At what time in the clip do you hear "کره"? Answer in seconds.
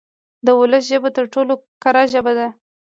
1.83-2.03